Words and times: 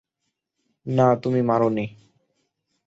না, 0.85 1.07
তুমি 1.15 1.41
মারোনি। 1.41 1.85